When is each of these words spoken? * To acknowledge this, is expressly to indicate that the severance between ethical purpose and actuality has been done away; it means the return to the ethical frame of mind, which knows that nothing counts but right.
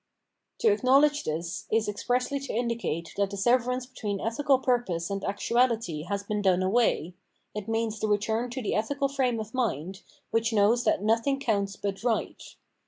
* 0.31 0.57
To 0.61 0.71
acknowledge 0.71 1.25
this, 1.25 1.67
is 1.71 1.87
expressly 1.87 2.39
to 2.39 2.53
indicate 2.53 3.13
that 3.17 3.29
the 3.29 3.37
severance 3.37 3.85
between 3.85 4.19
ethical 4.19 4.57
purpose 4.57 5.11
and 5.11 5.23
actuality 5.23 6.05
has 6.09 6.23
been 6.23 6.41
done 6.41 6.63
away; 6.63 7.13
it 7.53 7.67
means 7.67 7.99
the 7.99 8.07
return 8.07 8.49
to 8.49 8.63
the 8.63 8.73
ethical 8.73 9.07
frame 9.09 9.39
of 9.39 9.53
mind, 9.53 10.01
which 10.31 10.53
knows 10.53 10.85
that 10.85 11.03
nothing 11.03 11.39
counts 11.39 11.75
but 11.75 12.03
right. 12.03 12.55